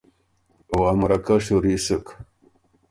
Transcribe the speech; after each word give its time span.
او 0.71 0.77
ا 0.89 0.91
مرکۀ 0.99 1.35
شُوري 1.45 1.75
سُک 1.85 2.05
هۀ۔ 2.11 2.15